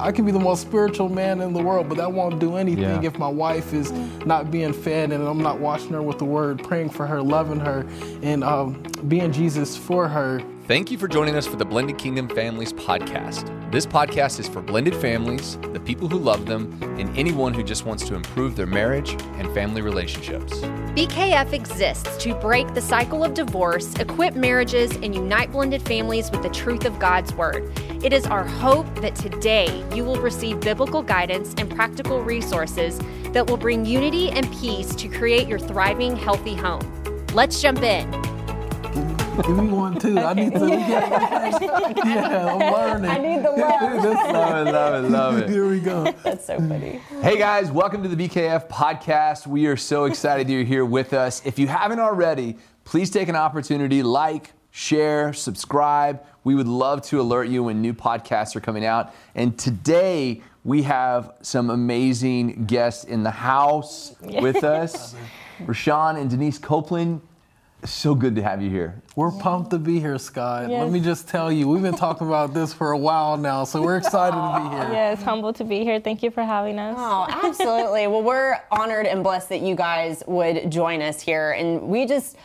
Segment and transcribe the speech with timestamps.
[0.00, 3.02] I can be the most spiritual man in the world, but that won't do anything
[3.02, 3.02] Yeah.
[3.02, 3.90] if my wife is
[4.24, 7.60] not being fed and I'm not watching her with the word, praying for her, loving
[7.60, 7.86] her,
[8.22, 10.40] and um, being Jesus for her.
[10.68, 13.72] Thank you for joining us for the Blended Kingdom Families podcast.
[13.72, 17.86] This podcast is for blended families, the people who love them, and anyone who just
[17.86, 20.52] wants to improve their marriage and family relationships.
[20.94, 26.42] BKF exists to break the cycle of divorce, equip marriages, and unite blended families with
[26.42, 27.72] the truth of God's Word.
[28.04, 33.00] It is our hope that today you will receive biblical guidance and practical resources
[33.32, 37.26] that will bring unity and peace to create your thriving, healthy home.
[37.32, 38.37] Let's jump in.
[39.42, 40.18] Give me one too.
[40.18, 40.66] I need to.
[40.68, 43.10] Yeah, I'm learning.
[43.10, 44.04] I need the love.
[44.34, 45.48] Love it, love it, love it.
[45.48, 46.12] Here we go.
[46.24, 47.00] That's so funny.
[47.22, 49.46] Hey guys, welcome to the BKF podcast.
[49.46, 51.44] We are so excited you're here with us.
[51.46, 56.24] If you haven't already, please take an opportunity, like, share, subscribe.
[56.42, 59.14] We would love to alert you when new podcasts are coming out.
[59.34, 65.14] And today we have some amazing guests in the house with us.
[65.60, 67.20] Rashawn and Denise Copeland.
[67.84, 69.00] So good to have you here.
[69.14, 70.68] We're pumped to be here, Scott.
[70.68, 70.82] Yes.
[70.82, 73.80] Let me just tell you, we've been talking about this for a while now, so
[73.80, 74.92] we're excited to be here.
[74.92, 76.00] Yes, humble to be here.
[76.00, 76.96] Thank you for having us.
[76.98, 78.08] Oh, absolutely.
[78.08, 81.52] well, we're honored and blessed that you guys would join us here.
[81.52, 82.36] And we just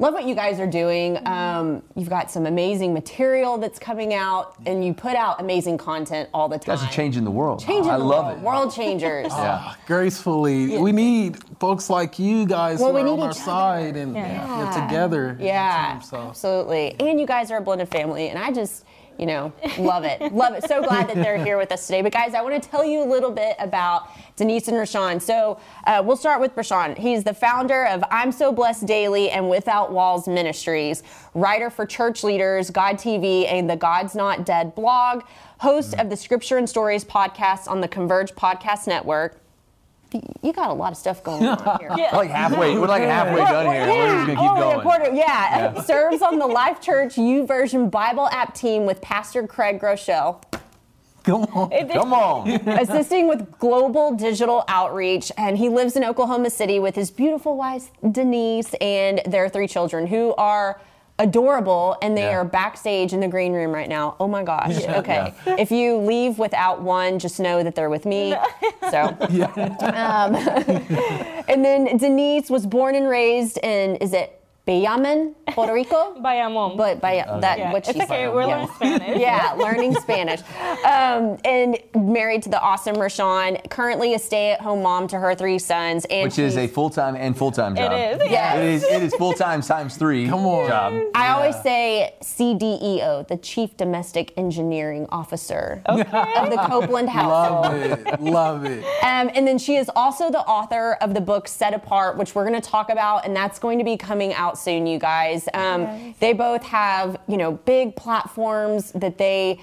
[0.00, 1.18] love what you guys are doing.
[1.26, 6.28] Um, you've got some amazing material that's coming out, and you put out amazing content
[6.34, 6.76] all the You time.
[6.76, 7.60] guys are changing the world.
[7.60, 8.38] Changing I the love world.
[8.38, 8.44] it.
[8.44, 9.32] World changers.
[9.40, 9.74] Yeah.
[9.86, 13.34] Gracefully, we need folks like you guys Well, who we are need on our other.
[13.38, 14.64] side and Yeah.
[14.74, 15.36] get together.
[15.38, 16.16] Yeah, team, so.
[16.28, 16.96] absolutely.
[16.98, 18.84] And you guys are a blended family, and I just,
[19.20, 20.32] you know, love it.
[20.32, 20.64] love it.
[20.64, 22.00] So glad that they're here with us today.
[22.00, 25.20] But guys, I want to tell you a little bit about Denise and Rashawn.
[25.20, 26.96] So uh, we'll start with Rashawn.
[26.96, 31.02] He's the founder of I'm So Blessed Daily and Without Walls Ministries,
[31.34, 35.22] writer for church leaders, God TV, and the God's Not Dead blog,
[35.58, 39.38] host of the Scripture and Stories podcast on the Converge Podcast Network.
[40.12, 41.90] Y- You got a lot of stuff going on here.
[41.90, 42.76] We're like halfway.
[42.78, 43.86] We're like halfway done here.
[43.86, 45.80] We're just gonna keep Only a quarter, yeah.
[45.82, 50.42] Serves on the Life Church YouVersion Bible app team with Pastor Craig Groeschel,
[51.22, 51.88] Come on.
[51.90, 52.48] Come on.
[52.68, 55.30] assisting with global digital outreach.
[55.36, 60.06] And he lives in Oklahoma City with his beautiful wife, Denise, and their three children
[60.06, 60.80] who are
[61.20, 62.38] adorable and they Yeah.
[62.38, 64.16] are backstage in the green room right now.
[64.18, 64.82] Oh my gosh.
[64.84, 65.32] Okay.
[65.46, 68.34] If you leave without one, just know that they're with me.
[68.90, 70.34] So Um,
[71.48, 74.39] and then Denise was born and raised in is it
[74.70, 76.14] Bayaman, Puerto Rico?
[76.24, 76.76] Bayamon.
[76.76, 78.28] But by that, yeah, what it's she okay.
[78.28, 78.46] We're yeah.
[78.46, 79.20] learning Spanish.
[79.20, 80.40] yeah, learning Spanish.
[80.84, 86.04] Um, and married to the awesome Rashawn, currently a stay-at-home mom to her three sons.
[86.04, 87.92] And Which is a full time and full time job.
[87.92, 88.56] is, Yes.
[88.56, 88.82] It is.
[88.84, 90.28] It is full time times three.
[90.28, 90.68] Come on.
[90.68, 91.02] Job.
[91.14, 97.64] I always say CDEO, the Chief Domestic Engineering Officer of the Copeland household.
[97.64, 98.20] Love it.
[98.20, 98.84] Love it.
[99.02, 102.46] Um, and then she is also the author of the book Set Apart, which we're
[102.46, 105.48] going to talk about, and that's going to be coming out soon, you guys.
[105.54, 109.58] Um, They both have, you know, big platforms that they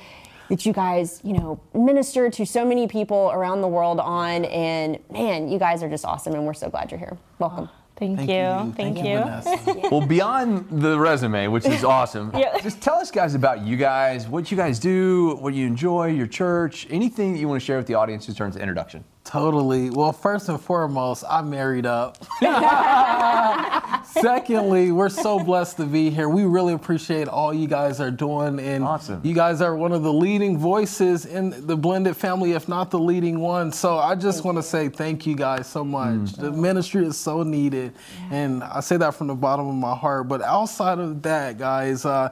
[0.49, 4.97] that you guys, you know, minister to so many people around the world on, and
[5.11, 7.17] man, you guys are just awesome, and we're so glad you're here.
[7.37, 7.67] Welcome.
[7.97, 8.35] Thank, Thank you.
[8.35, 8.73] you.
[8.73, 9.17] Thank, you.
[9.17, 9.89] Vanessa.
[9.91, 12.57] Well, beyond the resume, which is awesome, Yeah.
[12.61, 16.27] just tell us guys about you guys, what you guys do, what you enjoy, your
[16.27, 19.03] church, anything that you want to share with the audience in terms of introduction.
[19.27, 19.89] Totally.
[19.89, 22.17] Well, first and foremost, I'm married up.
[24.07, 26.29] Secondly, we're so blessed to be here.
[26.29, 29.19] We really appreciate all you guys are doing, and Awesome.
[29.23, 32.99] you guys are one of the leading voices in the blended family, if not the
[32.99, 33.71] leading one.
[33.73, 36.31] So I just want to say thank you guys so much.
[36.33, 37.93] The ministry is so needed,
[38.31, 40.29] and I say that from the bottom of my heart.
[40.29, 42.05] But outside of that, guys.
[42.05, 42.29] Uh,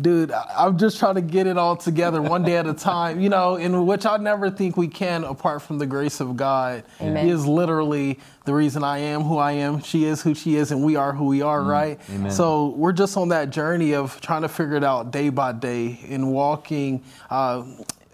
[0.00, 3.28] Dude, I'm just trying to get it all together one day at a time, you
[3.28, 6.84] know, in which I never think we can apart from the grace of God.
[7.00, 7.24] Amen.
[7.26, 9.82] He is literally the reason I am who I am.
[9.82, 12.00] She is who she is, and we are who we are, right?
[12.10, 12.30] Amen.
[12.30, 16.00] So we're just on that journey of trying to figure it out day by day
[16.08, 17.02] and walking.
[17.28, 17.64] Uh,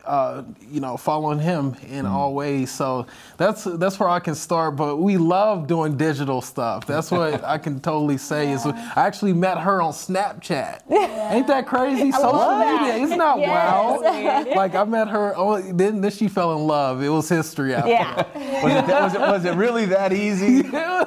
[0.07, 2.71] uh, you know, following him in all ways.
[2.71, 3.07] So
[3.37, 4.77] that's that's where I can start.
[4.77, 6.87] But we love doing digital stuff.
[6.87, 8.53] That's what I can totally say.
[8.53, 10.91] Is I actually met her on Snapchat.
[10.91, 12.13] Ain't that crazy?
[12.13, 13.49] Social media, isn't that Yes.
[13.49, 14.47] wild?
[14.57, 15.35] like I met her.
[15.37, 17.03] Oh, then then she fell in love.
[17.03, 17.91] It was history after.
[17.91, 18.15] Yeah.
[18.63, 20.63] Was it, was it, was it really that easy?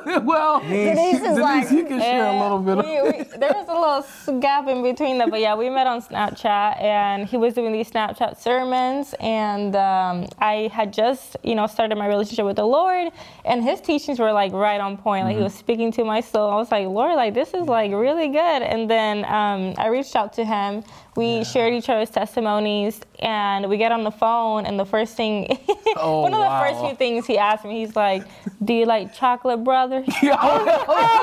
[0.24, 2.78] well, Denise is like, you can share a little bit.
[2.78, 5.88] Of, we, we, there was a little gap in between that, but yeah, we met
[5.88, 11.56] on Snapchat, and he was doing these Snapchat sermons, and um, I had just, you
[11.56, 13.12] know, started my relationship with the Lord,
[13.46, 15.26] and his teachings were like right on point.
[15.26, 16.50] Like he was speaking to my soul.
[16.50, 18.62] I was like, Lord, like this is like really good.
[18.62, 20.84] And then um, I reached out to him.
[21.20, 25.60] We shared each other's testimonies, and we get on the phone, and the first thing,
[25.98, 28.24] Oh, one of the first few things he asked me, he's like,
[28.64, 31.22] "Do you like chocolate, brother?" Yeah, I'm just playing.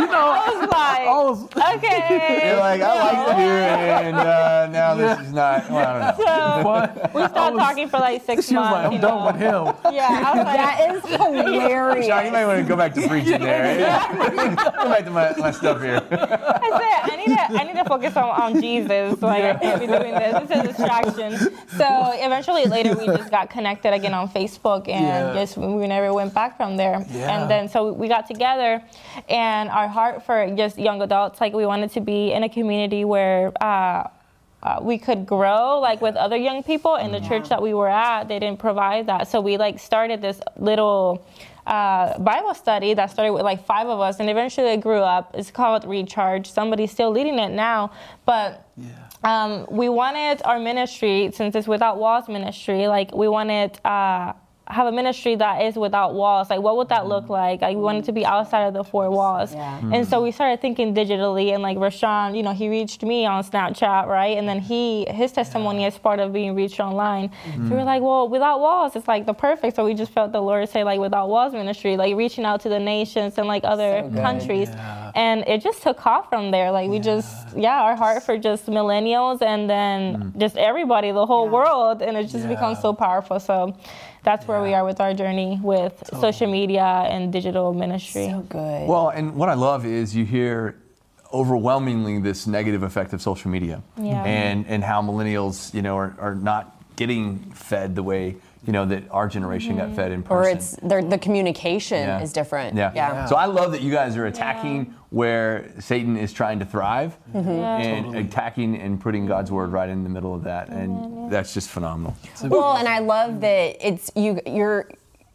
[0.00, 1.44] You know, I was like, I was,
[1.76, 2.84] "Okay." You're like, I
[3.24, 3.44] like you,
[4.08, 5.70] and uh, now this is not.
[5.70, 6.62] Well, I don't know.
[6.64, 9.26] but we stopped talking for like six she was like, I'm you done know.
[9.26, 9.36] with
[9.86, 9.94] him.
[9.94, 12.06] Yeah, I was like, That is hilarious.
[12.06, 13.76] Sean, you might want to go back to preaching there.
[14.36, 16.02] go back to my, my stuff here.
[16.10, 19.20] I said I need to I need to focus on, on Jesus.
[19.32, 20.34] Like I can't be doing this.
[20.42, 21.30] It's a distraction.
[21.76, 25.32] So eventually later we just got connected again on Facebook and Yeah.
[25.34, 27.04] just we never went back from there.
[27.10, 27.32] Yeah.
[27.34, 28.82] And then so we got together
[29.28, 33.04] and our heart for just young adults, like we wanted to be in a community
[33.04, 34.08] where uh,
[34.62, 37.88] uh, we could grow like with other young people in the church that we were
[37.88, 41.26] at they didn't provide that so we like started this little
[41.66, 45.30] uh, bible study that started with like five of us and eventually it grew up.
[45.34, 46.50] It's called recharge.
[46.50, 47.92] Somebody's still leading it now.
[48.26, 48.68] But
[49.24, 54.32] um, we wanted our ministry since it's without walls ministry like we wanted uh,
[54.72, 57.32] have a ministry that is without walls like what would that look mm-hmm.
[57.32, 57.62] like?
[57.62, 59.54] Like we wanted to be outside of the four walls.
[59.54, 59.78] Yeah.
[59.92, 63.44] and so we started thinking digitally and like rashawn you know he reached me on
[63.44, 64.36] snapchat right?
[64.38, 67.30] And then he his testimony is part of being reached online.
[67.30, 67.86] So we were mm-hmm.
[67.86, 69.76] like well without walls it's like the perfect.
[69.76, 72.68] So we just felt the lord say like without walls ministry like reaching out to
[72.68, 74.68] the nations and like other countries
[75.14, 76.70] and it just took off from there.
[76.70, 77.82] Like we just yeah.
[77.82, 80.38] our heart for just millennials and then mm.
[80.38, 82.02] just everybody the whole world.
[82.02, 83.40] And it just becomes so powerful.
[83.40, 83.76] So
[84.22, 88.26] that's where we are with our journey with social media and digital ministry.
[88.26, 88.88] So good.
[88.88, 90.76] Well, and what I love is you hear
[91.32, 93.82] overwhelmingly this negative effect of social media.
[93.96, 94.22] Yeah.
[94.24, 98.86] and and how millennials you know are, are not getting fed the way you know
[98.86, 99.96] that our generation got mm-hmm.
[99.96, 102.22] fed in person or it's they're- the communication Yeah.
[102.22, 102.76] is different.
[102.76, 102.92] yeah.
[102.94, 103.26] Yeah.
[103.26, 107.50] So I love that you guys are attacking where Satan is trying to thrive mm-hmm.
[107.50, 110.68] and attacking and putting God's word right in the middle of that.
[110.68, 111.28] And mm-hmm.
[111.28, 112.16] that's just phenomenal.
[112.44, 114.40] Well, and I love that it's you.
[114.46, 114.88] You're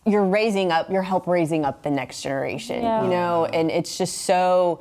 [0.05, 0.89] you're raising up.
[0.89, 2.81] You're help raising up the next generation.
[2.81, 3.03] Yeah.
[3.03, 4.79] You know, and it's just so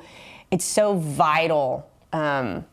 [0.51, 1.89] it's so vital.
[2.13, 2.65] Um,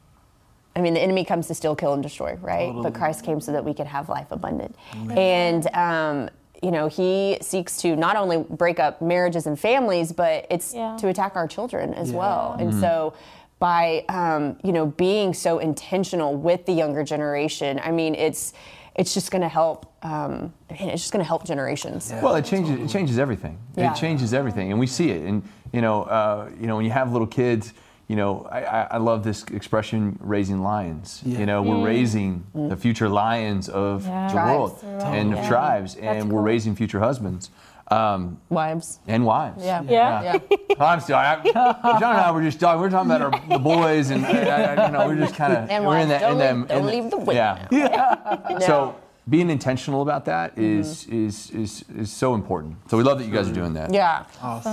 [0.76, 2.73] I mean, the enemy comes to steal, kill, and destroy, right?
[2.82, 4.75] But Christ came so that we could have life abundant.
[5.17, 6.31] And um,
[6.62, 10.97] you know, He seeks to not only break up marriages and families, but it's Yeah.
[10.99, 12.56] to attack our children as well.
[12.59, 13.15] And so,
[13.61, 18.53] by um, you know being so intentional with the younger generation, I mean, it's
[18.97, 19.87] it's just going to help.
[20.03, 22.12] Um, I mean, it's just going to help generations.
[22.23, 22.81] Well, it changes.
[22.81, 23.59] It changes everything.
[23.77, 23.93] Yeah.
[23.93, 25.23] It changes everything, and we see it.
[25.25, 25.43] And
[25.73, 27.73] you know, uh, you know, when you have little kids,
[28.09, 31.23] you know, I, I, I love this expression, raising lions.
[31.25, 31.39] Yeah.
[31.39, 34.27] You know, we're raising the future lions of Yeah.
[34.27, 34.59] the Tribes.
[34.59, 35.15] world Right.
[35.19, 35.49] and of Yeah.
[35.49, 37.51] tribes, and we're raising future husbands
[37.91, 38.99] um, Wives.
[39.06, 39.62] and wives.
[39.65, 39.83] Yeah.
[39.87, 40.39] Yeah.
[40.51, 40.56] Yeah.
[40.81, 41.17] I'm still.
[41.17, 42.81] I, John and I were just talking.
[42.81, 45.85] We're talking about our, the boys, and uh, you know, we're just kind of And
[45.87, 46.21] we're in that.
[46.21, 48.59] don't in leave- them, don't in the- leave the women Yeah.
[48.61, 48.97] So
[49.29, 51.26] being intentional about that is, Mm-hmm.
[51.26, 52.76] is, is is is so important.
[52.91, 53.93] So we love that you guys are doing that.
[53.93, 54.25] Yeah.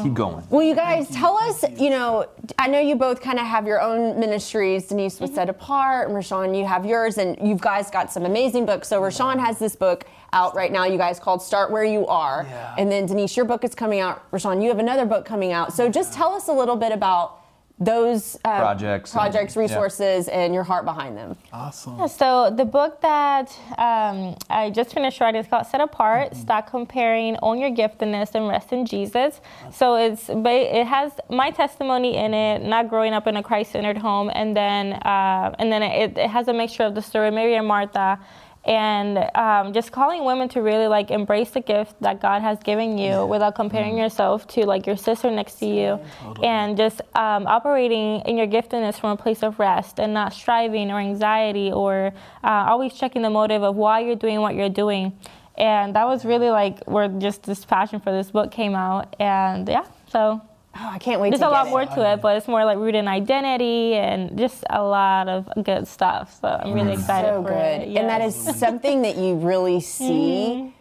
[0.03, 0.43] Keep going.
[0.49, 2.25] Well, you guys, tell us, you know,
[2.59, 4.87] I know you both kind of have your own ministries.
[4.87, 8.65] Denise was set apart, and Rashawn, you have yours, and you guys got some amazing
[8.65, 8.89] books.
[8.89, 10.03] So, Rashawn has this book
[10.33, 12.45] out right now, you guys, called Start Where You Are.
[12.49, 12.75] Yeah.
[12.77, 14.29] And then, Denise, your book is coming out.
[14.31, 15.71] Rashawn, you have another book coming out.
[15.73, 17.40] So, just tell us a little bit about
[17.81, 19.61] those uh, Projects and- projects, yeah.
[19.63, 21.35] resources, and your heart behind them.
[21.51, 22.07] Awesome.
[22.07, 23.49] So the book that
[23.79, 28.47] um, I just finished writing is called "Set Apart: Stop Comparing, Own Your Giftedness, and
[28.47, 33.25] Rest in Jesus." So it's ba- it has my testimony in it, not growing up
[33.25, 36.93] in a Christ-centered home, and then uh, and then it, it has a mixture of
[36.93, 38.19] the story of Mary and Martha.
[38.63, 42.95] And um, just calling women to really like embrace the gift that God has given
[42.95, 45.99] you without comparing yourself to like your sister next to you,
[46.43, 50.91] and just um, operating in your giftedness from a place of rest and not striving
[50.91, 52.13] or anxiety or
[52.43, 55.17] uh, always checking the motive of why you're doing what you're doing.
[55.57, 59.15] And that was really like where just this passion for this book came out.
[59.19, 60.39] And yeah, so
[60.73, 61.69] Oh, I can't wait there's to a get lot it.
[61.69, 65.49] more to it, but it's more like rooted in identity and just a lot of
[65.63, 66.39] good stuff.
[66.39, 67.81] So I'm really excited so for good.
[67.81, 67.97] it.
[67.97, 70.07] And that is something that you really mm-hmm.
[70.07, 70.73] see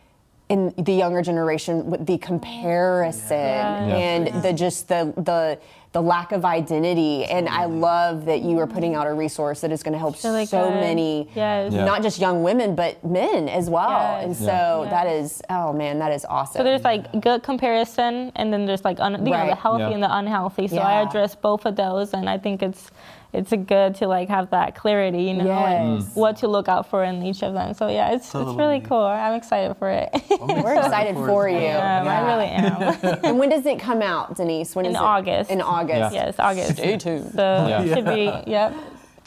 [0.49, 2.27] in the younger generation with the mm-hmm.
[2.27, 5.59] comparison and the just the the
[5.93, 7.25] the lack of identity.
[7.25, 10.23] And I love that you are putting out a resource that is going to help
[10.23, 10.77] Really so good.
[10.77, 11.73] Uh, many, Yes.
[11.73, 11.85] Yeah.
[11.85, 13.91] not just young women, but men as well.
[13.91, 14.25] Yes.
[14.25, 14.91] And so Yeah.
[14.91, 16.61] that is, oh man, that is awesome.
[16.61, 19.91] So there's like good comparison, and then there's like un- you know the healthy Yeah.
[19.91, 20.69] and the unhealthy.
[20.69, 22.91] So I address both of those, and I think it's
[23.33, 26.15] it's a good to like have that clarity, you know, and Yes.
[26.17, 27.75] what to look out for in each of them.
[27.75, 28.99] So yeah, it's it's really cool.
[29.05, 30.09] I'm excited for it.
[30.41, 31.57] We're excited for you.
[31.69, 33.21] Um, I really am.
[33.25, 34.75] and when does it come out, Denise?
[34.75, 35.01] When In is it?
[35.03, 35.51] August.
[35.51, 36.15] In August.
[36.15, 36.73] yes, August.
[36.73, 37.33] Stay tuned.
[37.33, 37.83] So Yeah.
[37.83, 38.75] it should be yep.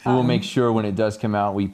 [0.06, 1.72] We will make sure when it does come out, we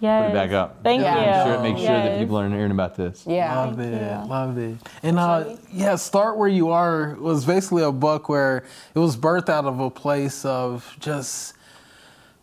[0.00, 0.24] Yes.
[0.26, 0.82] put it back up.
[0.82, 1.14] Thank Yeah.
[1.14, 1.20] you.
[1.22, 3.24] Make sure, make sure that people are hearing about this.
[3.24, 3.56] Yeah.
[3.56, 4.28] Love it, you.
[4.28, 4.76] love it.
[5.04, 8.64] And uh, yeah, start where you are was basically a book where
[8.94, 11.54] it was birthed out of a place of just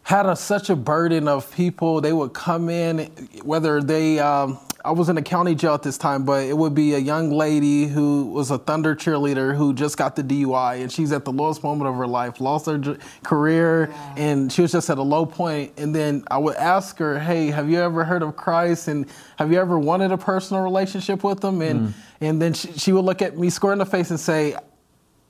[0.10, 2.01] had a, such a burden of people.
[2.01, 3.12] They would come in,
[3.44, 4.18] whether they.
[4.18, 6.98] Um, I was in a county jail at this time, but it would be a
[6.98, 11.25] young lady who was a Thunder cheerleader who just got the DUI, and she's at
[11.25, 14.98] the lowest moment of her life, lost her j- career, and she was just at
[14.98, 15.74] a low point.
[15.78, 18.88] And then I would ask her, "Hey, have you ever heard of Christ?
[18.88, 19.06] And
[19.38, 23.06] have you ever wanted a personal relationship with Him?" And and then she, she would
[23.06, 24.56] look at me square in the face and say,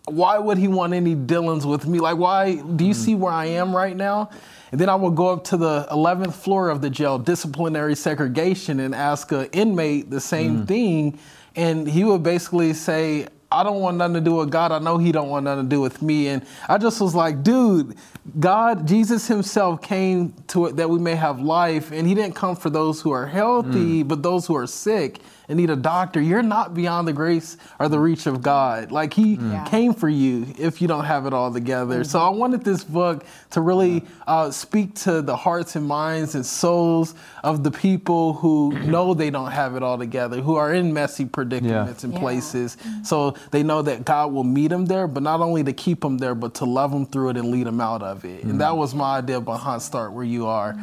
[0.06, 2.00] why would he want any dealings with me?
[2.00, 4.30] Like, why do you see where I am right now?
[4.72, 8.80] And then I would go up to the 11th floor of the jail, disciplinary segregation,
[8.80, 10.68] and ask an inmate the same mm.
[10.68, 11.20] thing.
[11.56, 14.72] And he would basically say, I don't want nothing to do with God.
[14.72, 16.28] I know he don't want nothing to do with me.
[16.28, 17.96] And I just was like, dude,
[18.40, 21.92] God, Jesus himself came to it that we may have life.
[21.92, 24.08] And he didn't come for those who are healthy, mm.
[24.08, 26.22] but those who are sick and need a doctor.
[26.22, 28.92] You're not beyond the grace or the reach of God.
[28.92, 29.66] Like he mm.
[29.68, 32.02] came for you if you don't have it all together.
[32.02, 32.06] Mm.
[32.06, 36.46] So I wanted this book to really uh, speak to the hearts and minds and
[36.46, 40.94] souls of the people who know they don't have it all together, who are in
[40.94, 42.20] messy predicaments and Yeah.
[42.20, 42.78] places.
[42.78, 43.04] Mm-hmm.
[43.04, 46.20] So they know that God will meet them there, but not only to keep them
[46.20, 48.44] there, but to love them through it and lead them out of it.
[48.44, 48.58] And mm.
[48.60, 50.76] that was my idea behind Start Where You Are.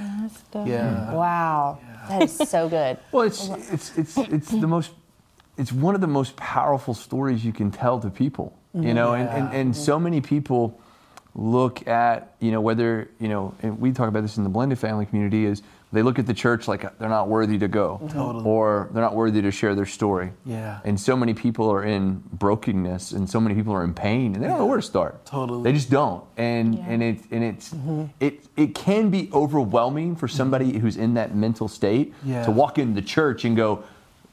[0.55, 1.13] Yeah.
[1.13, 1.79] Wow.
[1.81, 1.96] Yeah.
[2.09, 2.99] That is so good.
[3.13, 4.93] Well, it's it's it's it's the most
[5.57, 8.57] it's one of the most powerful stories you can tell to people.
[8.75, 10.79] You know, and, and, and so many people
[11.35, 14.79] look at, you know, whether, you know, and we talk about this in the blended
[14.79, 15.63] family community is
[15.97, 17.99] they look at the church like they're not worthy to go.
[18.03, 18.19] Mm-hmm.
[18.19, 18.45] Totally.
[18.45, 20.33] Or they're not worthy to share their story.
[20.45, 20.81] Yeah.
[20.85, 24.45] And so many people are in brokenness and so many people are in pain and
[24.45, 25.25] they don't know where to start.
[25.25, 25.63] Totally.
[25.63, 26.23] They just don't.
[26.37, 28.05] And and it and it's mm-hmm.
[28.21, 30.37] it it can be overwhelming for mm-hmm.
[30.37, 32.45] somebody who's in that mental state Yeah.
[32.45, 33.83] to walk into the church and go,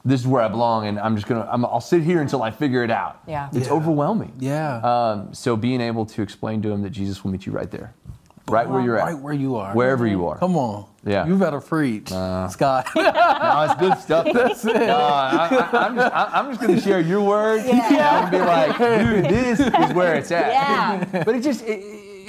[0.03, 2.51] This is where I belong and I'm just gonna I'm, I'll sit here until I
[2.51, 3.21] figure it out.
[3.25, 3.47] Yeah.
[3.53, 3.73] It's Yeah.
[3.73, 4.33] overwhelming.
[4.37, 4.79] Yeah.
[4.79, 7.93] Um, so being able to explain to them that Jesus will meet you right there.
[8.47, 9.05] Right where you're at.
[9.05, 9.73] Right where you are.
[9.73, 10.37] Wherever you are.
[10.37, 10.85] Come on.
[11.05, 11.25] Yeah.
[11.25, 12.87] You better preach, Scott.
[12.95, 14.27] No, it's good stuff.
[14.33, 14.73] That's it.
[14.73, 18.21] No, I, I, I'm just, I, I'm just going to share your words Yeah.
[18.23, 20.47] and be like, dude, this is where it's at.
[20.51, 21.23] Yeah.
[21.25, 21.79] But it just, it,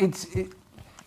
[0.01, 0.53] it's, it,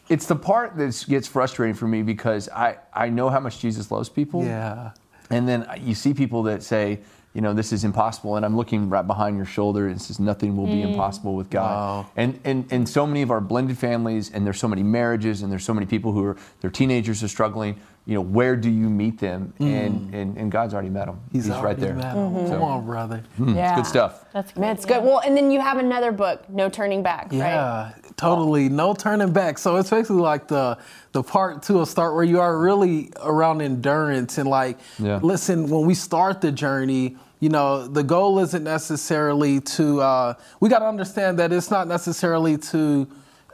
[0.09, 3.91] it's the part that gets frustrating for me because I, I know how much Jesus
[3.91, 4.43] loves people.
[4.43, 4.91] yeah.
[5.29, 6.99] And then you see people that say,
[7.34, 8.36] you know, this is impossible.
[8.36, 10.89] And I'm looking right behind your shoulder and says, nothing will be mm.
[10.89, 11.72] impossible with God.
[12.05, 12.12] Wow.
[12.15, 15.51] And, and, and so many of our blended families, and there's so many marriages, and
[15.51, 17.79] there's so many people who are, their teenagers are struggling.
[18.07, 19.53] You know, where do you meet them?
[19.59, 21.19] And, and, and God's already met them.
[21.33, 21.93] He's, right already there.
[21.93, 22.47] met 'em.
[22.47, 23.21] Come on, brother.
[23.37, 23.71] Yeah.
[23.71, 24.23] It's good stuff.
[24.31, 24.61] That's good.
[24.61, 25.03] Man, it's good.
[25.03, 27.37] Well, and then you have another book, No Turning Back, right?
[27.37, 28.69] Yeah, totally.
[28.69, 29.57] No turning back.
[29.57, 30.77] So it's basically like the
[31.11, 35.19] the part two of start where you are really around endurance and like Yeah.
[35.21, 40.69] listen, when we start the journey, you know, the goal isn't necessarily to uh, we
[40.69, 43.05] gotta understand that it's not necessarily to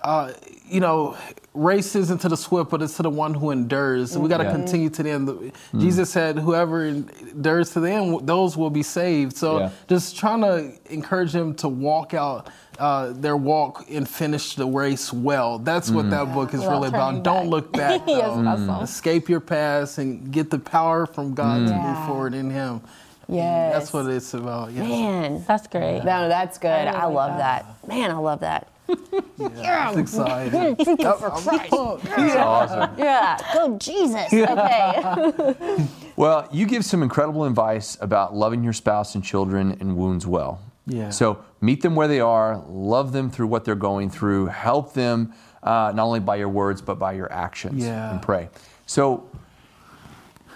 [0.03, 0.31] uh,
[0.69, 1.15] you know,
[1.53, 4.11] race isn't to the swift, but it's to the one who endures.
[4.11, 4.51] So we got to Yeah.
[4.53, 5.51] continue to the end.
[5.77, 9.69] Jesus said, "Whoever endures to the end, those will be saved." So Yeah.
[9.87, 12.47] just trying to encourage them to walk out
[12.79, 15.59] uh, their walk and finish the race well.
[15.59, 17.07] That's what that book is Without really about.
[17.09, 17.49] turning Don't back.
[17.51, 18.01] look back.
[18.07, 18.47] Yes, though.
[18.47, 18.69] awesome.
[18.83, 21.93] Escape your past and get the power from God to Yeah.
[21.93, 22.81] move forward in Him.
[23.29, 23.73] Yes.
[23.73, 24.71] That's what it's about.
[24.71, 24.87] Yes.
[24.89, 25.45] Man.
[25.47, 26.03] That's great.
[26.03, 26.69] No, that's good.
[26.71, 27.65] I I, really like love that.
[27.83, 27.87] that.
[27.87, 28.67] Man, I love that.
[28.87, 30.75] It's exciting.
[30.75, 31.73] for Christ.
[31.73, 32.97] Awesome.
[32.97, 33.37] Yeah.
[33.53, 34.33] Go Jesus.
[34.33, 35.85] Okay.
[36.15, 40.59] Well, you give some incredible advice about loving your spouse and children and wounds well.
[40.85, 41.09] Yeah.
[41.09, 45.33] So meet them where they are, love them through what they're going through, help them
[45.63, 48.11] uh, not only by your words but by your actions, Yeah.
[48.11, 48.49] and pray.
[48.85, 49.27] So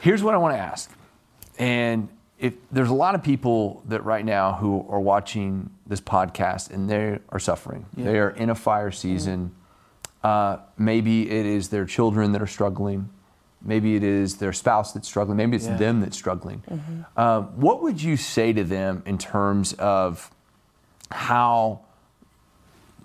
[0.02, 0.92] here's what I want to ask,
[1.58, 2.08] and
[2.40, 6.90] if there's a lot of people that right now who are watching this podcast and
[6.90, 9.56] they are suffering, they are in a fire season.
[10.24, 13.10] Uh, maybe it is their children that are struggling.
[13.62, 15.38] Maybe it is their spouse that's struggling.
[15.38, 15.78] Maybe it's Yeah.
[15.78, 16.64] them that's struggling.
[17.16, 20.30] Um, what would you say to them in terms of
[21.12, 21.82] how,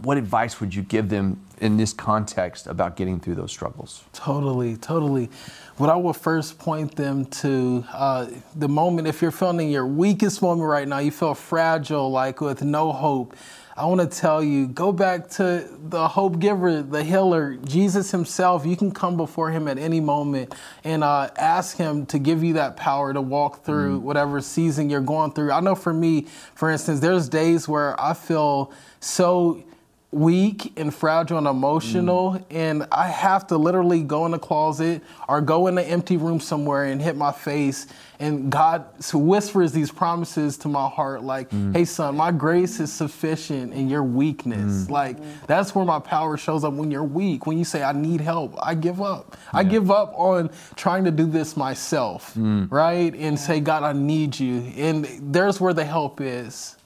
[0.01, 4.03] what advice would you give them in this context about getting through those struggles?
[4.13, 5.31] Totally, totally.
[5.77, 10.43] What I would first point them to uh, the moment, if you're feeling your weakest
[10.43, 13.37] moment right now, you feel fragile, like with no hope.
[13.75, 18.67] I want to tell you, go back to the hope giver, the healer, Jesus Himself.
[18.67, 22.55] You can come before Him at any moment and uh, ask Him to give you
[22.55, 25.53] that power to walk through whatever season you're going through.
[25.53, 29.65] I know for me, for instance, there's days where I feel so
[30.13, 32.45] weak and fragile and emotional mm.
[32.51, 36.39] and I have to literally go in the closet or go in an empty room
[36.39, 37.87] somewhere and hit my face
[38.21, 41.75] and God whispers these promises to my heart like mm.
[41.75, 44.85] hey son my grace is sufficient in your weakness.
[44.85, 44.91] Mm.
[44.91, 48.21] Like that's where my power shows up when you're weak when you say I need
[48.21, 48.55] help.
[48.63, 49.39] I give up.
[49.53, 52.37] I give up on trying to do this myself
[52.71, 53.15] right?
[53.15, 54.73] And say God I need you.
[54.77, 56.77] And there's where the help is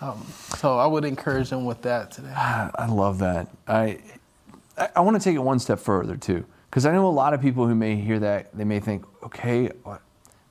[0.00, 0.26] um,
[0.58, 2.32] so I would encourage them with that today.
[2.34, 3.48] I love that.
[3.66, 3.98] I
[4.76, 7.34] I, I want to take it one step further too, because I know a lot
[7.34, 10.02] of people who may hear that they may think, okay, what,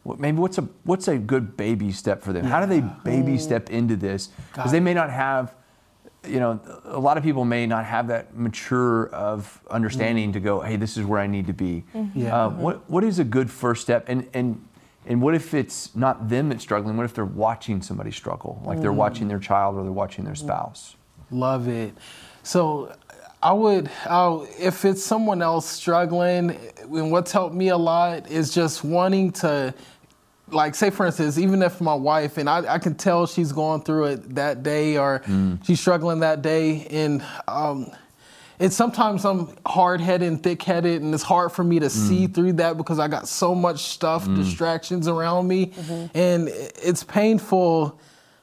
[0.04, 2.46] what, maybe what's a what's a good baby step for them?
[2.46, 4.30] How do they baby step into this?
[4.52, 5.54] Because they may not have,
[6.28, 10.62] you know, a lot of people may not have that mature of understanding to go,
[10.62, 11.84] hey, this is where I need to be.
[12.16, 12.46] Yeah.
[12.46, 14.06] Uh, what what is a good first step?
[14.08, 14.64] And and
[15.08, 16.98] and what if it's not them that's struggling?
[16.98, 20.36] What if they're watching somebody struggle, like they're watching their child or they're watching their
[20.36, 20.96] spouse?
[21.32, 21.94] Love it.
[22.44, 22.96] So
[23.42, 28.54] I would, I'll, if it's someone else struggling, and what's helped me a lot is
[28.54, 29.74] just wanting to,
[30.50, 33.82] like, say for instance, even if my wife and I, I can tell she's going
[33.82, 35.22] through it that day or
[35.64, 37.92] she's struggling that day, and um,
[38.60, 42.28] it's sometimes I'm hard headed and thick headed, and it's hard for me to see
[42.28, 42.34] mm.
[42.34, 44.36] through that because I got so much stuff, mm.
[44.36, 46.18] distractions around me, mm-hmm.
[46.18, 48.00] and it's painful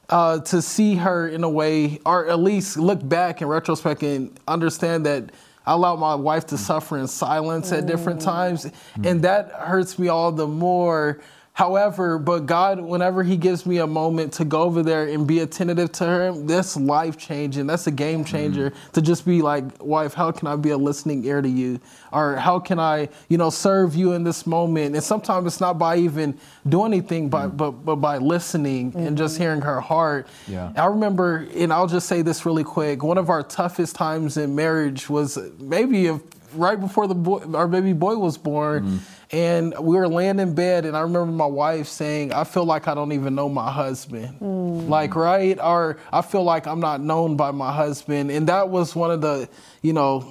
[0.09, 4.39] uh, to see her in a way, or at least look back in retrospect and
[4.47, 5.33] understand that
[5.65, 6.59] I allowed my wife to mm.
[6.59, 8.71] suffer in silence at different times,
[9.03, 11.21] and that hurts me all the more.
[11.55, 15.41] However, but God, whenever He gives me a moment to go over there and be
[15.41, 17.67] attentive to her, that's life changing.
[17.67, 18.37] That's a game mm-hmm.
[18.37, 21.79] changer to just be like, wife, how can I be a listening ear to you?
[22.11, 24.95] Or how can I, you know, serve you in this moment?
[24.95, 27.57] And sometimes it's not by even doing anything, but mm-hmm.
[27.57, 29.43] but but by listening and just mm-hmm.
[29.43, 30.29] hearing her heart.
[30.49, 30.73] Yeah.
[30.75, 33.03] I remember, and I'll just say this really quick.
[33.03, 36.21] One of our toughest times in marriage was maybe if,
[36.55, 39.01] right before the boy, our baby boy was born,
[39.33, 42.87] and we were laying in bed, and I remember my wife saying, "I feel like
[42.87, 44.89] I don't even know my husband." Hmm.
[44.89, 45.59] Like, right?
[45.59, 49.21] Or I feel like I'm not known by my husband, and that was one of
[49.23, 49.49] the,
[49.81, 50.25] you know,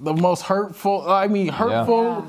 [0.00, 1.10] the most hurtful.
[1.10, 2.26] I mean, hurtful.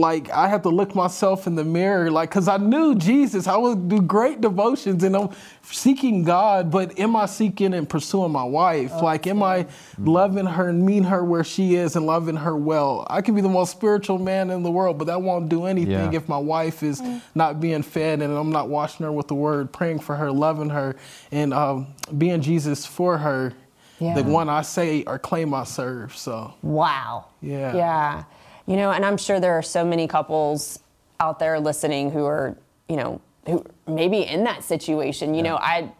[0.00, 3.46] Like I had to look myself in the mirror, like, cause I knew Jesus.
[3.46, 5.28] I would do great devotions, and I'm
[5.62, 6.70] seeking God.
[6.70, 8.92] But am I seeking and pursuing my wife?
[9.02, 9.66] Like, am I
[9.98, 13.06] loving her and meeting her where she is and loving her well?
[13.10, 15.92] I can be the most spiritual man in the world, but that won't do anything
[15.92, 16.10] Yeah.
[16.12, 17.02] if my wife is
[17.34, 20.70] not being fed and I'm not washing her with the word, praying for her, loving
[20.70, 20.96] her,
[21.30, 23.52] and um, being Jesus for her.
[23.98, 24.14] Yeah.
[24.14, 26.16] The one I say or claim I serve.
[26.16, 27.26] So Wow.
[27.42, 27.76] Yeah.
[27.76, 28.24] Yeah.
[28.70, 30.78] You know, and I'm sure there are so many couples
[31.18, 32.56] out there listening who are,
[32.88, 35.34] you know, who maybe in that situation.
[35.34, 35.90] You know, I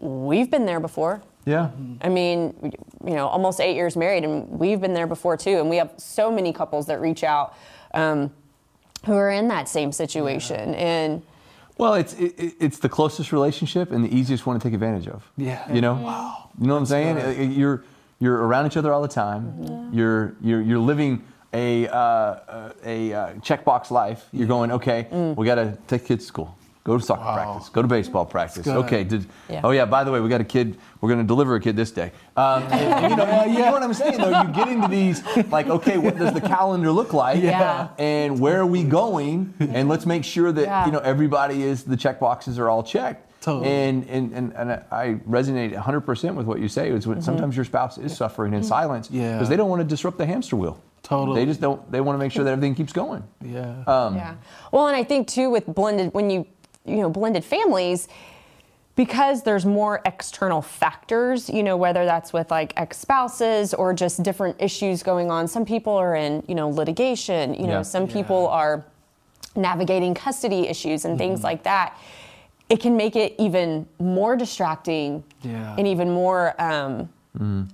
[0.00, 1.22] we've been there before.
[1.44, 1.70] Yeah.
[2.02, 2.72] I mean,
[3.04, 5.58] you know, almost eight years married, and we've been there before too.
[5.60, 7.54] And we have so many couples that reach out
[7.94, 8.32] um,
[9.06, 10.74] who are in that same situation.
[10.74, 11.22] And
[11.78, 15.06] Well, it's it, it- it's the closest relationship and the easiest one to take advantage
[15.06, 15.22] of.
[15.36, 15.72] Yeah.
[15.72, 15.94] You know.
[15.94, 16.50] Wow.
[16.60, 17.16] You know what I'm saying?
[17.18, 17.84] Uh, You're
[18.18, 19.54] you're around each other all the time.
[19.62, 19.88] Yeah.
[19.92, 24.26] You're you're you're living a uh, a uh, checkbox life.
[24.32, 25.06] You're going okay.
[25.36, 26.54] We got to take kids to school.
[26.84, 27.68] Go to soccer practice.
[27.68, 28.66] Go to baseball practice.
[28.66, 29.04] Okay.
[29.04, 29.60] Did, Yeah.
[29.62, 29.84] Oh yeah.
[29.84, 30.78] By the way, we got a kid.
[31.02, 32.12] We're going to deliver a kid this day.
[32.34, 34.40] Um, and- and, you know, you know what I'm saying though.
[34.42, 37.42] You get into these like, okay, what does the calendar look like?
[37.42, 37.88] Yeah.
[37.98, 39.52] And where are we going?
[39.60, 40.86] And let's make sure that Yeah.
[40.86, 43.26] you know everybody is the check boxes are all checked.
[43.42, 43.68] Totally.
[43.70, 46.88] And and and, and I resonate 100% with what you say.
[46.90, 49.34] Is when sometimes your spouse is suffering in silence Yeah.
[49.34, 50.80] because they don't want to disrupt the hamster wheel.
[51.08, 51.40] Totally.
[51.40, 51.90] They just don't.
[51.90, 53.22] They want to make sure that everything keeps going.
[53.42, 53.82] yeah.
[53.86, 54.34] yeah.
[54.72, 56.46] Well, and I think too with blended when you
[56.84, 58.08] you know blended families
[58.94, 64.56] because there's more external factors, you know, whether that's with like ex-spouses or just different
[64.60, 65.46] issues going on.
[65.46, 67.82] Some people are in, you know, litigation, you know, Yeah.
[67.82, 68.84] some people are
[69.54, 71.96] navigating custody issues and things like that.
[72.68, 75.76] It can make it even more distracting Yeah.
[75.78, 77.08] and even more um,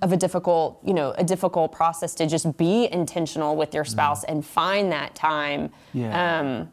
[0.01, 4.23] of a difficult, you know, a difficult process to just be intentional with your spouse
[4.23, 5.71] and find that time.
[5.93, 6.39] Yeah.
[6.39, 6.69] um,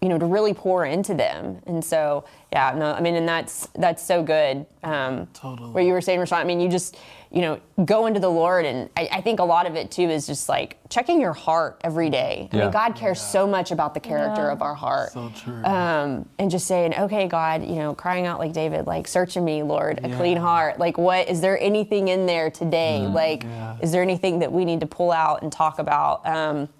[0.00, 1.60] you know, to really pour into them.
[1.66, 4.64] And so, yeah, no, I mean, and that's that's so good.
[4.82, 5.70] Um, Totally.
[5.72, 6.96] What you were saying, Rashawn, I mean, you just,
[7.30, 10.08] you know, go into the Lord, and I, I think a lot of it too
[10.08, 12.48] is just like checking your heart every day.
[12.50, 12.62] I Yeah.
[12.62, 14.52] mean, God cares so much about the character Yeah.
[14.52, 15.12] of our heart.
[15.12, 15.62] So true.
[15.64, 19.44] Um, and just saying, okay, God, you know, crying out like David, like, search in
[19.44, 20.16] me, Lord, a Yeah.
[20.16, 20.78] clean heart.
[20.78, 23.06] Like, what is there anything in there today?
[23.06, 23.76] Like, Yeah.
[23.80, 26.26] is there anything that we need to pull out and talk about?
[26.26, 26.70] Um,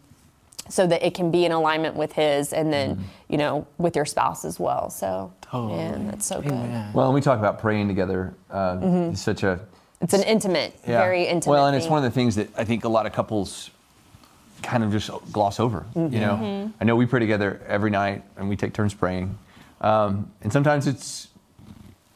[0.70, 4.06] so that it can be in alignment with his and then you know with your
[4.06, 5.76] spouse as well so Totally.
[5.76, 6.92] man that's so good Amen.
[6.94, 8.78] Well, when we talk about praying together, uh,
[9.12, 9.58] it's such a
[10.00, 10.98] It's an intimate, Yeah.
[11.00, 11.52] very intimate.
[11.52, 13.70] Well, and it's one of the things that I think a lot of couples
[14.62, 15.84] kind of just gloss over.
[15.94, 16.14] Mm-hmm.
[16.14, 19.36] You know, I know we pray together every night and we take turns praying,
[19.80, 21.28] um, and sometimes it's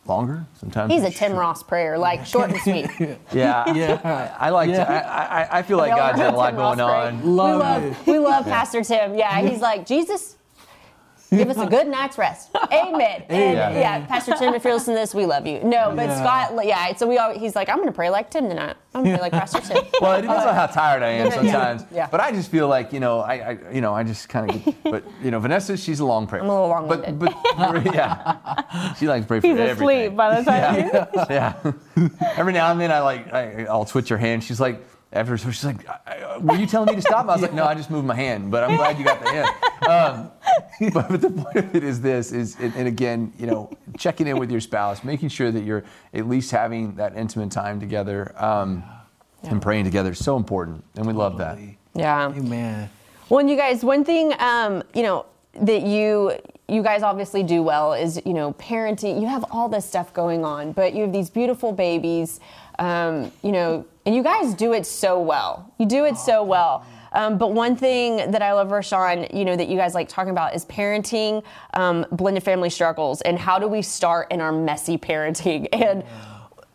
[0.06, 0.44] longer.
[0.60, 1.40] Sometimes He's a Tim short.
[1.40, 2.88] Ross prayer, like short and sweet.
[3.32, 4.00] Yeah, Yeah.
[4.38, 4.70] I, I like.
[4.70, 4.84] Yeah.
[4.84, 6.88] To, I, I, I feel like Y'all God's know got a lot Tim Ross going
[6.88, 6.98] pray?
[7.08, 7.36] on.
[7.36, 8.06] Love we love, it.
[8.06, 9.14] we love Pastor Tim.
[9.14, 10.36] Yeah, he's like Jesus.
[11.30, 12.50] Give us a good night's rest.
[12.72, 13.24] Amen.
[13.28, 13.70] And Yeah.
[13.72, 14.06] yeah.
[14.06, 15.58] Pastor Tim, if you're listening to this, we love you.
[15.64, 16.20] No, but Yeah.
[16.50, 16.94] Scott, yeah.
[16.94, 18.76] So we all, he's like, I'm going to pray like Tim tonight.
[18.94, 19.84] I'm going to pray like Pastor Tim.
[20.00, 21.84] Well, it depends on how tired I am sometimes.
[21.92, 22.06] Yeah.
[22.10, 24.74] But I just feel like you know, I, I you know, I just kind of.
[24.84, 26.42] But you know, Vanessa, she's a long prayer.
[26.42, 27.18] I'm a little long-winded.
[27.18, 29.82] But, but yeah, she likes to pray for He's everything.
[30.06, 31.26] asleep by the time.
[31.30, 31.72] yeah.
[32.36, 34.44] Every now and then, I like, I, I'll twitch her hand.
[34.44, 36.00] She's like, after so she's like, I-
[36.34, 38.16] I- "Were you telling me to stop?" I was like, "No, I just moved my
[38.16, 39.48] hand." But I'm glad you got the hand.
[39.88, 40.30] Um,
[40.92, 44.26] but, but the point of it is this: is and, and again, you know, checking
[44.26, 48.34] in with your spouse, making sure that you're at least having that intimate time together
[48.42, 48.82] um,
[49.42, 51.58] and praying together is so important, and we love that.
[51.94, 52.28] Yeah.
[52.28, 52.90] Amen.
[53.28, 56.32] Well, and you guys, one thing, um, you know, that you
[56.68, 59.20] you guys obviously do well is you know parenting.
[59.20, 62.40] You have all this stuff going on, but you have these beautiful babies,
[62.78, 65.72] um, you know, and you guys do it so well.
[65.78, 66.86] You do it so well.
[67.14, 70.30] Um, but one thing that I love, Rashawn, you know, that you guys like talking
[70.30, 71.42] about is parenting,
[71.74, 75.68] um, blended family struggles, and how do we start in our messy parenting.
[75.84, 76.04] And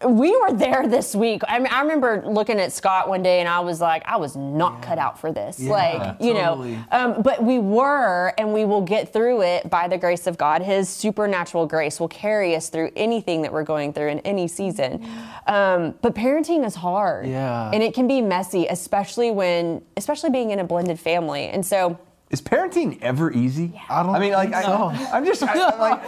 [0.07, 1.41] we were there this week.
[1.45, 4.33] I mean, I remember looking at Scott one day and I was like, I was
[4.37, 5.59] not cut out for this.
[5.59, 6.71] Yeah, like, you totally.
[6.71, 10.37] know, um, but we were, and we will get through it by the grace of
[10.37, 10.61] God.
[10.61, 15.05] His supernatural grace will carry us through anything that we're going through in any season.
[15.47, 17.27] Um, but parenting is hard.
[17.27, 17.69] Yeah.
[17.73, 21.47] And it can be messy, especially when, especially being in a blended family.
[21.49, 23.73] And so, Is parenting ever easy?
[23.89, 24.17] I don't know.
[24.17, 25.11] I mean, like, think I, so.
[25.13, 25.53] I'm just, I,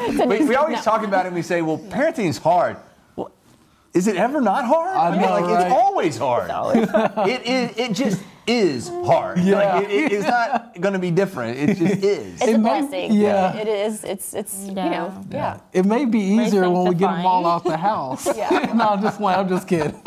[0.08, 0.82] I'm like, we, we always No.
[0.82, 2.78] talk about it and we say, well, parenting is hard.
[3.94, 4.96] Well, is it ever not hard?
[4.96, 5.66] I mean, know, like, right?
[5.68, 6.50] it's always hard.
[7.30, 9.38] it is, it just is hard.
[9.40, 9.76] Yeah.
[9.76, 11.58] Like, it, it- it's not going to be different.
[11.58, 12.34] It just is.
[12.42, 13.14] it's a It may- blessing.
[13.14, 13.56] yeah.
[13.58, 14.04] It is.
[14.04, 15.60] It's, it's, you know, yeah.
[15.74, 17.46] It may be easier when we get them all sanctifying.
[17.46, 18.26] out the house.
[18.38, 18.74] Yeah.
[18.74, 20.02] no, I'm just I'm just kidding.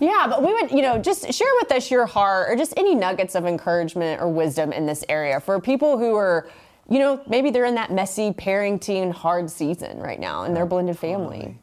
[0.00, 2.94] Yeah, but we would, you know, just share with us your heart or just any
[2.94, 6.48] nuggets of encouragement or wisdom in this area for people who are,
[6.88, 10.98] you know, maybe they're in that messy parenting hard season right now in their blended
[10.98, 11.58] family.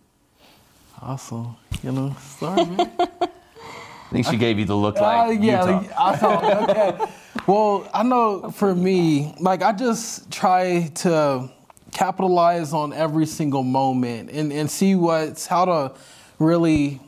[1.01, 1.55] Awesome.
[1.83, 2.91] You know, sorry, man.
[2.99, 3.29] I
[4.11, 7.11] think she gave you the look like, Uh, yeah, like, I thought, okay.
[7.45, 11.49] Well, I know for me, like I just try to
[11.91, 15.91] capitalize on every single moment and, and see what's how to
[16.39, 16.99] really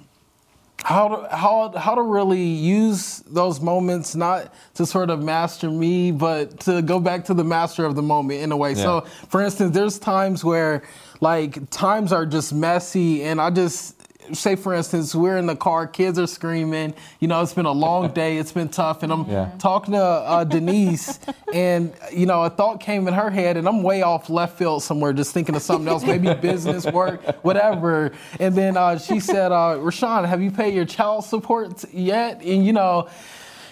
[0.84, 6.12] how to how how to really use those moments not to sort of master me,
[6.12, 8.76] but to go back to the master of the moment in a way.
[8.76, 10.84] So, for instance, there's times where
[11.20, 13.96] like times are just messy, and I just
[14.32, 16.94] say, for instance, we're in the car, kids are screaming.
[17.20, 19.50] You know, it's been a long day, it's been tough, and I'm Yeah.
[19.58, 21.20] talking to uh, Denise,
[21.54, 24.84] and you know, a thought came in her head, and I'm way off left field
[24.84, 28.12] somewhere, just thinking of something else, maybe business, work, whatever.
[28.40, 32.64] And then uh, she said, uh, "Rashawn, have you paid your child support yet?" And
[32.66, 33.10] you know,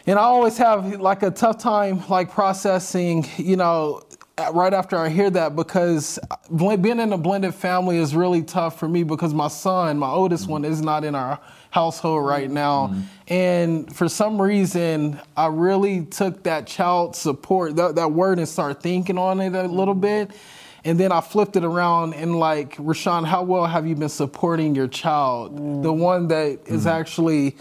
[0.07, 4.01] and I always have like a tough time like processing, you know.
[4.53, 6.19] Right after I hear that, because
[6.55, 10.47] being in a blended family is really tough for me because my son, my oldest
[10.47, 11.39] one, is not in our
[11.71, 12.87] household right now.
[12.87, 13.33] Mm-hmm.
[13.33, 18.79] And for some reason, I really took that child support, that, that word, and started
[18.79, 20.29] thinking on it a little bit.
[20.85, 24.75] And then I flipped it around and like, Rashawn, how well have you been supporting
[24.75, 25.59] your child?
[25.59, 25.81] Mm.
[25.81, 26.89] The one that is mm-hmm.
[26.89, 27.57] actually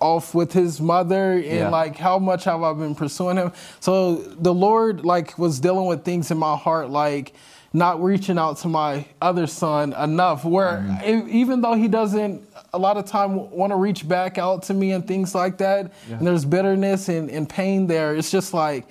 [0.00, 1.68] off with his mother and Yeah.
[1.68, 3.52] like how much have I been pursuing him?
[3.80, 7.32] So the Lord like was dealing with things in my heart like
[7.72, 11.28] not reaching out to my other son enough where mm-hmm.
[11.28, 14.74] e- even though he doesn't a lot of time want to reach back out to
[14.74, 18.86] me and things like that and there's bitterness and, and pain there it's just like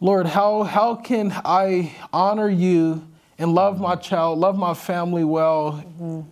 [0.00, 3.02] Lord, how how can I honor you
[3.38, 5.72] and love my child, love my family well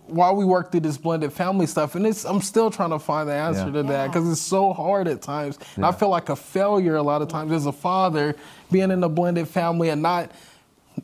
[0.07, 1.95] while we work through this blended family stuff?
[1.95, 3.71] And it's I'm still trying to find the answer Yeah.
[3.73, 5.59] to that because it's so hard at times.
[5.75, 8.35] And I feel like a failure a lot of times as a father
[8.71, 10.31] being in a blended family and not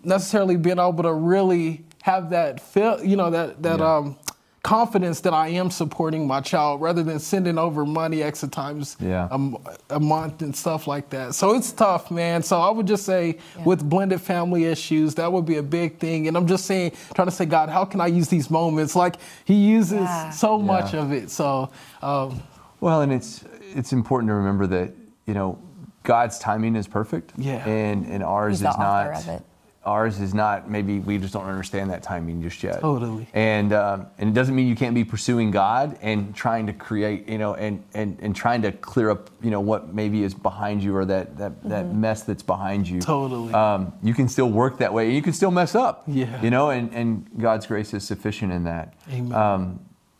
[0.03, 3.95] necessarily being able to really have that feel, you know, that that Yeah.
[3.97, 4.15] um
[4.63, 9.27] confidence that I am supporting my child rather than sending over money extra times Yeah.
[9.31, 9.57] a, m-
[9.89, 11.33] a month and stuff like that.
[11.33, 12.43] So it's tough, man.
[12.43, 16.27] So I would just say with blended family issues, that would be a big thing.
[16.27, 18.95] And I'm just saying, trying to say, God, how can I use these moments?
[18.95, 20.29] Like He uses Yeah.
[20.29, 21.31] so much of it.
[21.31, 21.71] So
[22.03, 22.41] um,
[22.81, 23.43] Well, and it's
[23.73, 24.93] it's important to remember that
[25.25, 25.57] you know
[26.03, 27.33] God's timing is perfect.
[27.35, 27.65] Yeah.
[27.67, 29.43] And and ours He's is the author not.
[29.83, 29.89] Of it.
[29.89, 32.81] ours is not maybe we just don't understand that timing just yet.
[32.81, 33.27] Totally.
[33.33, 37.27] And um, and it doesn't mean you can't be pursuing God and trying to create,
[37.27, 40.83] you know, and and and trying to clear up, you know, what maybe is behind
[40.83, 43.01] you or that that that mess that's behind you.
[43.01, 43.53] Totally.
[43.53, 45.11] Um, you can still work that way.
[45.11, 46.03] You can still mess up.
[46.07, 46.41] Yeah.
[46.41, 48.93] You know, and and God's grace is sufficient in that.
[49.11, 49.33] Amen.
[49.33, 49.79] Um,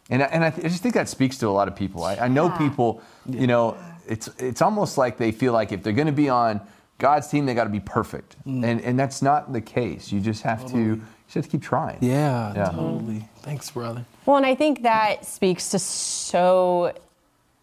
[0.09, 2.03] and I, and I, th- I just think that speaks to a lot of people.
[2.03, 2.57] I, I know Yeah.
[2.57, 6.27] people, you know, it's it's almost like they feel like if they're going to be
[6.27, 6.59] on
[7.01, 8.63] God's team, they got to be perfect, Mm.
[8.63, 10.11] and and that's not the case.
[10.11, 11.97] You just have to you just have to keep trying.
[11.99, 12.65] Yeah, Yeah.
[12.69, 13.27] totally.
[13.41, 14.05] Thanks, brother.
[14.25, 16.93] Well, and I think that speaks to so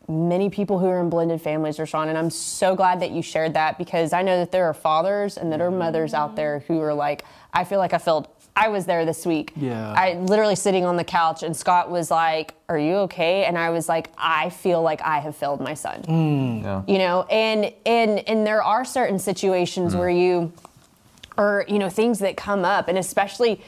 [0.09, 2.09] many people who are in blended families, Rashawn.
[2.09, 5.37] And I'm so glad that you shared that because I know that there are fathers
[5.37, 8.35] and that are mothers out there who are like, I feel like I felt.
[8.59, 9.53] I was there this week.
[9.55, 9.92] Yeah.
[9.92, 13.71] I literally sitting on the couch, and Scott was like, "Are you okay?" And I
[13.71, 16.62] was like, "I feel like I have failed my son." Mm.
[16.62, 16.83] Yeah.
[16.87, 19.99] you know and and and there are certain situations mm.
[19.99, 20.53] where you
[21.37, 23.61] or you know things that come up and especially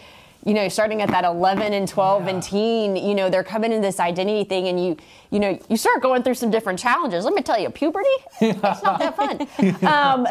[0.44, 3.82] you know starting at that 11 and 12 and teen you know they're coming in
[3.82, 4.96] this identity thing and you
[5.30, 7.24] you know you start going through some different challenges.
[7.24, 8.08] Let me tell you puberty?
[8.40, 9.46] It's not that fun.
[9.86, 10.26] Um,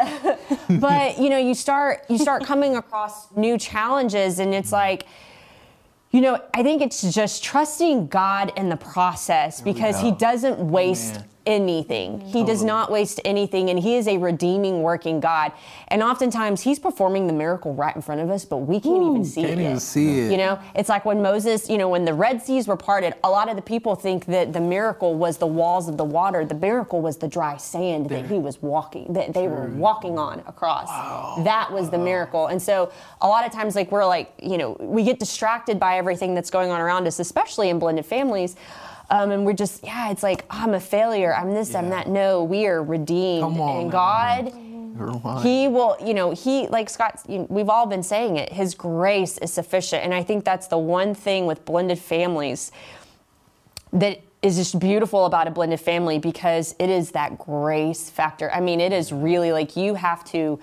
[0.80, 5.06] but you know you start you start coming across new challenges and it's like
[6.10, 11.16] you know, I think it's just trusting God in the process because He doesn't waste
[11.16, 11.28] Amen.
[11.46, 12.20] Anything.
[12.20, 15.52] He does not waste anything, and He is a redeeming, working God.
[15.88, 19.24] And oftentimes, He's performing the miracle right in front of us, but we can't even
[19.24, 19.60] see Can't it.
[19.60, 19.82] even yet.
[19.82, 20.30] see it.
[20.32, 23.30] You know, it's like when Moses, you know, when the Red Seas were parted, a
[23.30, 26.44] lot of the people think that the miracle was the walls of the water.
[26.44, 30.40] The miracle was the dry sand that he was walking, that they were walking on
[30.46, 30.88] across.
[31.44, 32.04] That was the uh-huh.
[32.04, 32.46] miracle.
[32.46, 35.98] And so a lot of times, like, we're like, you know, we get distracted by
[35.98, 38.56] everything that's going on around us, especially in blended families.
[39.10, 41.34] Um, and we're just, yeah, it's like, I'm a failure.
[41.34, 42.08] I'm this, I'm that.
[42.08, 43.42] No, we are redeemed.
[43.42, 43.90] Come on, and.
[43.90, 44.52] God.
[44.96, 45.40] You're.
[45.42, 49.38] He will, you know, he, like Scott, you we've all been saying it, his grace
[49.38, 50.04] is sufficient.
[50.04, 52.70] And I think that's the one thing with blended families
[53.92, 58.50] that is just beautiful about a blended family because it is that grace factor.
[58.52, 60.60] I mean, it is really like you have to,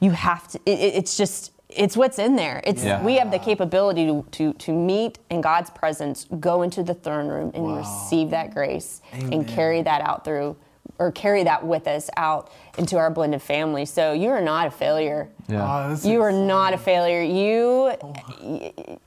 [0.00, 2.60] you have to, it- it's just, it's what's in there.
[2.64, 3.02] It's Yeah.
[3.02, 7.28] we have the capability to, to to meet in God's presence, go into the throne
[7.28, 7.76] room and Wow.
[7.78, 9.32] receive that grace Amen.
[9.32, 10.56] and carry that out through
[10.98, 13.84] or carry that with us out into our blended family.
[13.84, 15.28] So you are not a failure.
[15.48, 15.62] Yeah.
[16.02, 17.20] Oh, You are is not a failure.
[17.22, 17.92] You,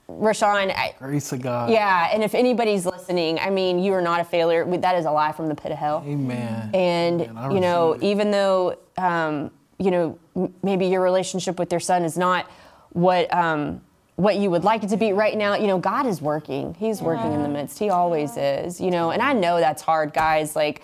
[0.09, 1.69] Rashawn, I, grace of God.
[1.71, 4.65] yeah, and if anybody's listening, I mean, you are not a failure.
[4.77, 6.03] That is a lie from the pit of hell.
[6.05, 6.69] Amen.
[6.73, 7.51] And Amen.
[7.51, 8.03] You know, it.
[8.03, 12.45] even though um, you know m- maybe your relationship with your son is not
[12.93, 13.81] what um,
[14.15, 16.73] what you would like it to be right now, you know, God is working.
[16.75, 17.79] He's working in the midst.
[17.79, 18.81] He always is.
[18.81, 20.55] You know, and I know that's hard, guys.
[20.55, 20.81] Like,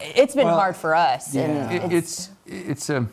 [0.00, 1.34] it's been Well, hard for us.
[1.34, 1.42] yeah.
[1.70, 3.06] And It- it's it's a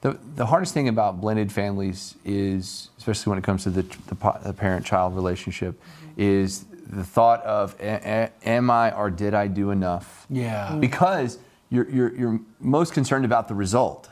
[0.00, 4.38] the the hardest thing about blended families is especially when it comes to the, the,
[4.44, 5.80] the parent child relationship
[6.16, 10.26] is the thought of a- a- am I or did I do enough?
[10.30, 10.74] Yeah.
[10.76, 11.38] Because
[11.70, 14.08] you're you're you're most concerned about the result.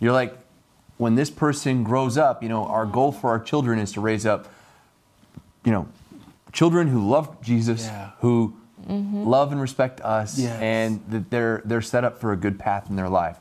[0.00, 0.36] You're like
[0.98, 4.24] when this person grows up, you know, our goal for our children is to raise
[4.24, 4.48] up
[5.66, 5.88] you know,
[6.52, 8.10] children who love Jesus, Yeah.
[8.20, 8.54] who
[8.88, 9.24] mm-hmm.
[9.26, 10.58] love and respect us, Yes.
[10.62, 13.38] and that they're they're set up for a good path in their life.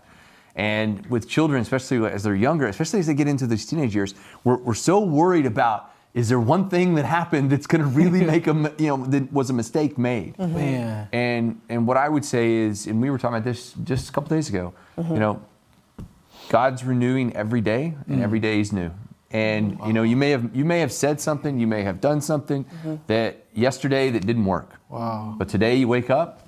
[0.56, 4.16] And with children, especially as they're younger, especially as they get into these teenage years,
[4.44, 8.24] we're, we're so worried about is there one thing that happened that's going to really
[8.34, 10.36] make them, you know, that was a mistake made.
[10.38, 10.44] Mm-hmm.
[10.44, 10.56] Mm-hmm.
[10.56, 11.10] Man.
[11.14, 14.12] And and what I would say is, and we were talking about this just a
[14.12, 15.42] couple days ago, you know,
[16.50, 18.92] God's renewing every day, and every day is new.
[19.32, 22.22] And you know, you may have you may have said something, you may have done
[22.22, 22.66] something
[23.08, 24.80] that yesterday that didn't work.
[24.90, 25.36] Wow.
[25.38, 26.48] But today you wake up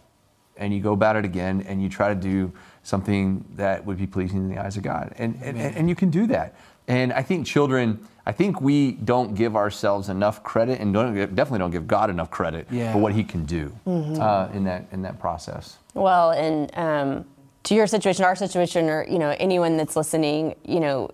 [0.55, 2.51] and you go about it again, and you try to do
[2.83, 6.09] something that would be pleasing in the eyes of God, and and, and you can
[6.09, 6.55] do that.
[6.87, 11.59] And I think children, I think we don't give ourselves enough credit, and don't definitely
[11.59, 12.93] don't give God enough credit Yeah.
[12.93, 15.77] for what He can do uh, in that in that process.
[15.93, 17.25] Well, and um,
[17.67, 21.11] to your situation, our situation, or you know anyone that's listening, you know,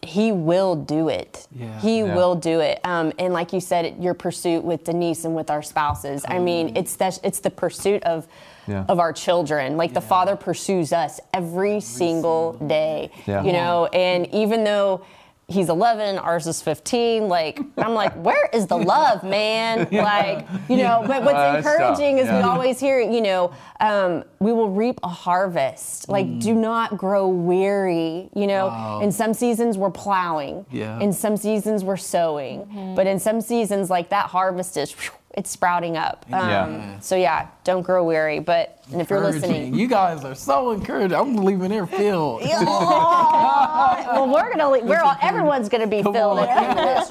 [0.00, 1.46] he will do it.
[1.54, 1.80] Yeah.
[1.80, 2.14] He Yeah.
[2.14, 2.80] will do it.
[2.84, 6.24] Um, and like you said, your pursuit with Denise and with our spouses.
[6.28, 8.28] I mean, it's that it's the pursuit of
[8.68, 8.84] Yeah.
[8.88, 9.76] of our children.
[9.76, 13.10] Like the Father pursues us every, single day.
[13.26, 13.42] Yeah.
[13.42, 15.02] You know, and even though.
[15.52, 17.28] He's 11, ours is 15.
[17.28, 19.86] Like, I'm like, where is the love, man?
[19.92, 24.52] Like, you know, but what's Uh, encouraging is we always hear, you know, um, we
[24.52, 26.08] will reap a harvest.
[26.08, 28.30] Like, do not grow weary.
[28.34, 29.00] You know, Wow.
[29.02, 30.64] in some seasons we're plowing.
[30.70, 30.98] Yeah.
[31.00, 32.94] In some seasons we're sowing.
[32.96, 34.94] But in some seasons, like that harvest is
[35.34, 36.24] it's sprouting up.
[36.32, 37.00] Um, Yeah.
[37.00, 38.38] So yeah, don't grow weary.
[38.38, 41.16] But and if you're listening, You guys are so encouraging.
[41.16, 42.42] I'm leaving here filled.
[43.22, 47.10] well, we're gonna le- we're all, everyone's gonna be filled the end of this.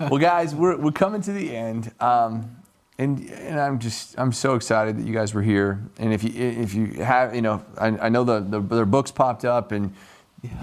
[0.00, 1.92] well, guys, we're, we're coming to the end.
[2.00, 2.54] Um,
[2.98, 5.80] and, and I'm just I'm so excited that you guys were here.
[5.98, 9.12] And if you if you have you know I, I know the, the their books
[9.12, 9.94] popped up and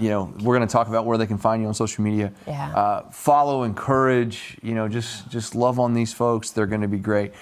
[0.00, 2.32] you know we're going to talk about where they can find you on social media.
[2.46, 2.74] Yeah.
[2.74, 4.56] Uh, follow, encourage.
[4.62, 6.50] You know just just love on these folks.
[6.50, 7.32] They're going to be great.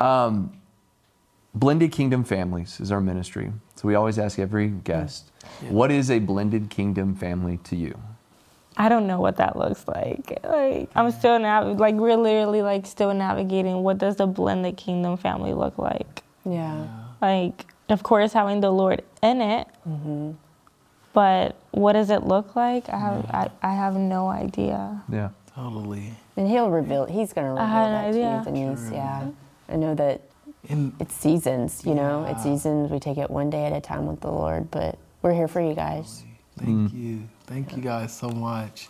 [0.00, 0.52] Um,
[1.54, 3.52] Blended Kingdom Families is our ministry.
[3.74, 5.30] So we always ask every guest,
[5.68, 7.98] what is a blended kingdom family to you?
[8.76, 10.38] I don't know what that looks like.
[10.44, 15.16] Like I'm still nav- like we're literally like still navigating what does the blended kingdom
[15.16, 16.22] family look like.
[16.44, 16.86] Yeah.
[17.20, 19.66] Like of course having the Lord in it,
[21.18, 22.88] but what does it look like?
[22.88, 23.34] I have mm.
[23.34, 25.02] I, I have no idea.
[25.10, 25.30] Yeah.
[25.52, 26.12] Totally.
[26.36, 27.06] And he'll reveal.
[27.06, 28.44] He's gonna reveal had that no to you, idea.
[28.44, 28.90] Denise.
[28.92, 29.30] Yeah.
[29.68, 30.20] I know that
[30.68, 31.82] And it's seasons.
[31.84, 32.92] You know, it's seasons.
[32.92, 34.70] We take it one day at a time with the Lord.
[34.70, 36.22] But we're here for you guys.
[36.56, 36.94] thank mm.
[36.94, 37.28] you.
[37.48, 38.86] Thank you guys so much.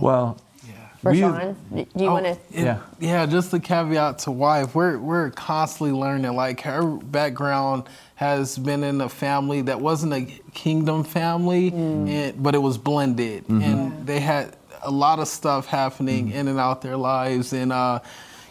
[0.00, 0.74] Well, Yeah.
[1.02, 2.36] We- Rashawn, do you Oh, want to?
[2.52, 2.78] Yeah.
[3.00, 4.76] Yeah, just the caveat to wife.
[4.76, 6.36] We're we're constantly learning.
[6.36, 7.88] Like her background
[8.18, 12.08] has been in a family that wasn't a kingdom family, mm.
[12.08, 13.62] and, but it was blended, mm-hmm.
[13.62, 16.34] and they had a lot of stuff happening mm.
[16.34, 18.00] in and out their lives, and uh,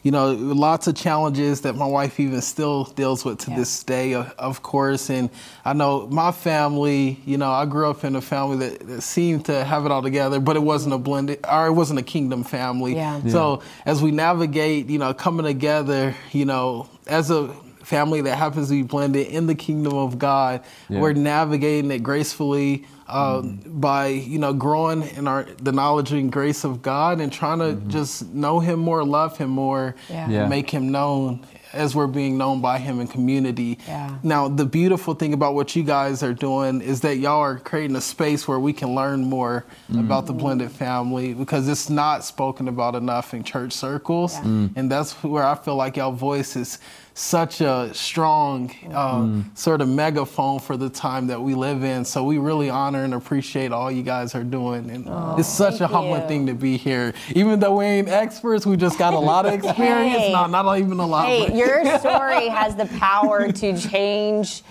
[0.04, 3.58] you know, lots of challenges that my wife even still deals with to Yeah.
[3.58, 5.10] this day, of, of course.
[5.10, 5.30] And
[5.66, 9.48] I know my family, you know, I grew up in a family that, that seemed
[9.48, 12.46] to have it all together, but it wasn't a blended, or it wasn't a kingdom
[12.46, 12.96] family.
[12.96, 13.20] Yeah.
[13.28, 17.54] So as we navigate, you know, coming together, you know, as a
[17.88, 21.00] family that happens to be blended in the kingdom of God, Yeah.
[21.00, 26.66] we're navigating it gracefully uh, by you know growing in our the knowledge and grace
[26.66, 27.90] of God and trying to mm-hmm.
[27.90, 30.30] just know Him more, love Him more, Yeah.
[30.30, 30.48] Yeah.
[30.48, 33.80] make Him known as we're being known by Him in community.
[33.88, 34.18] Yeah.
[34.22, 37.96] Now the beautiful thing about what you guys are doing is that y'all are creating
[37.96, 40.00] a space where we can learn more mm-hmm.
[40.00, 44.70] about the blended family because it's not spoken about enough in church circles, mm.
[44.76, 46.80] and that's where I feel like y'all voice is
[47.18, 52.06] such a strong um, sort of megaphone for the time that we live in.
[52.06, 55.08] So we really honor and appreciate all you guys are doing, and
[55.40, 56.28] it's such a humbling you.
[56.28, 57.16] thing to be here.
[57.34, 60.18] Even though we ain't experts, we just got a lot of experience.
[60.18, 60.32] Hey.
[60.32, 61.26] not not even a lot.
[61.26, 64.62] Hey, but- your story has the power to change.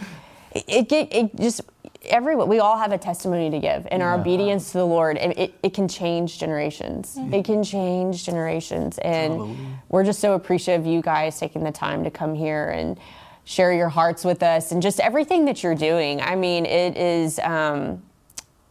[0.54, 1.62] It, it, it just
[2.08, 2.48] everyone.
[2.48, 5.16] We all have a testimony to give, and our obedience to the Lord.
[5.18, 7.16] It, it, it can change generations.
[7.32, 9.56] It can change generations, and
[9.88, 12.98] we're just so appreciative of you guys taking the time to come here and
[13.44, 16.20] share your hearts with us, and just everything that you're doing.
[16.20, 17.38] I mean, it is.
[17.40, 18.02] Um,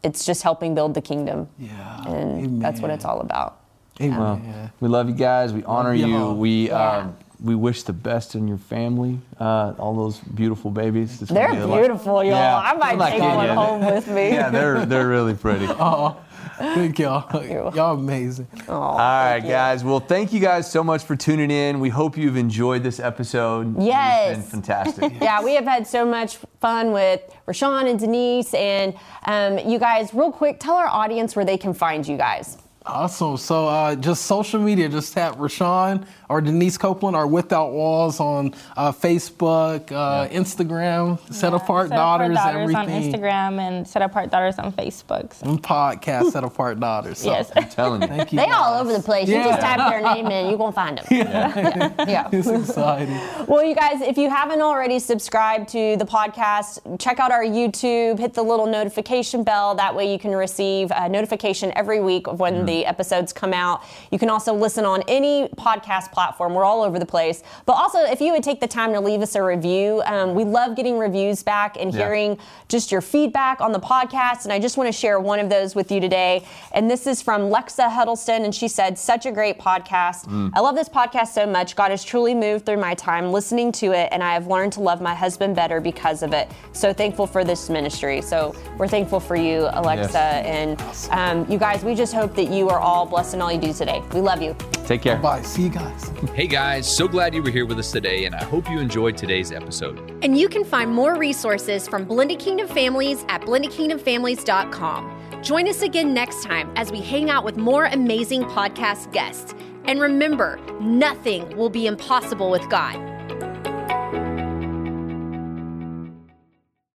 [0.04, 2.04] it's just helping build the kingdom, Yeah.
[2.08, 3.60] and that's what it's all about.
[4.00, 4.19] Amen.
[4.19, 4.67] Well, Yeah.
[4.80, 5.52] we love you guys.
[5.54, 6.06] We honor you.
[6.08, 6.36] y'all.
[6.36, 6.98] We Yeah.
[6.98, 7.15] um,
[7.46, 9.20] we wish the best in your family.
[9.40, 11.22] Uh, all those beautiful babies.
[11.22, 12.32] It's They're be a lot- beautiful, y'all.
[12.34, 12.58] Yeah.
[12.58, 13.54] I might I'm take kidding one you.
[13.54, 14.30] home with me.
[14.30, 15.68] Yeah, they're they're really pretty.
[15.70, 16.18] oh,
[16.58, 17.44] Thank y'all.
[17.44, 17.70] you.
[17.76, 18.48] Y'all amazing.
[18.70, 19.84] All right, guys.
[19.84, 21.80] Well, thank you guys so much for tuning in.
[21.82, 23.82] We hope you've enjoyed this episode.
[23.82, 24.38] Yes.
[24.40, 25.14] It's been fantastic.
[25.22, 28.54] yeah, we have had so much fun with Rashawn and Denise.
[28.54, 32.58] And um, you guys, real quick, tell our audience where they can find you guys.
[32.88, 33.38] Awesome.
[33.38, 38.54] So uh, just social media, just tap Rashawn or Denise Copeland or Without Walls on
[38.78, 43.12] uh, Facebook, uh, Instagram, Set Apart Set Daughters, on everything.
[43.12, 45.34] Instagram and Set Apart Daughters on Facebook.
[45.34, 47.19] So, And podcast, Set Apart Daughters.
[47.19, 47.52] So, yes.
[47.56, 48.08] I'm telling you.
[48.08, 48.38] Thank you.
[48.38, 48.56] They guys.
[48.56, 49.28] all over the place.
[49.28, 51.06] You just type their name in, you're going to find them.
[51.15, 51.93] Yeah.
[52.08, 52.30] yeah.
[52.32, 53.17] It's exciting.
[53.48, 58.19] Well, you guys, if you haven't already subscribed to the podcast, check out our YouTube,
[58.19, 59.76] hit the little notification bell.
[59.76, 63.84] That way you can receive a notification every week of when the episodes come out.
[64.10, 66.56] You can also listen on any podcast platform.
[66.56, 67.44] We're all over the place.
[67.68, 70.44] But also, if you would take the time to leave us a review, um, we
[70.44, 72.00] love getting reviews back and Yeah.
[72.06, 74.46] hearing just your feedback on the podcast.
[74.46, 76.44] And I just want to share one of those with you today.
[76.72, 78.44] And this is from Lexa Huddleston.
[78.46, 80.26] And she said, Such a great podcast.
[80.56, 81.76] I love this podcast so much.
[81.76, 84.10] God has truly moved through my time listening to it.
[84.12, 86.50] And I have learned to love my husband better because of it.
[86.74, 88.22] So thankful for this ministry.
[88.22, 90.12] So we're thankful for you, Alexa.
[90.14, 91.10] Yes.
[91.10, 93.62] And um, you guys, we just hope that you are all blessed in all you
[93.62, 94.01] do today.
[94.12, 94.56] We love you.
[94.86, 95.17] Take care.
[95.17, 95.43] Bye.
[95.43, 96.12] See you guys.
[96.34, 99.17] Hey guys, so glad you were here with us today, and I hope you enjoyed
[99.17, 99.99] today's episode.
[100.24, 105.43] And you can find more resources from Blended Kingdom Families at blendedkingdomfamilies.com.
[105.43, 109.53] Join us again next time as we hang out with more amazing podcast guests.
[109.86, 113.14] And remember, nothing will be impossible with God.